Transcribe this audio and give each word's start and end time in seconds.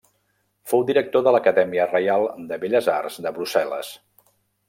Fou 0.69 0.85
director 0.87 1.23
de 1.27 1.33
l'Acadèmia 1.35 1.85
Reial 1.91 2.25
de 2.53 2.59
Belles 2.65 2.89
Arts 2.95 3.21
de 3.27 3.35
Brussel·les. 3.39 3.93